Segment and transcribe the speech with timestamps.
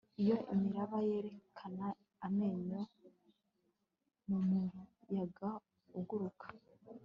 [0.21, 1.85] Iyo imiraba yerekana
[2.27, 2.81] amenyo
[4.27, 5.49] mumuyaga
[5.99, 6.47] uguruka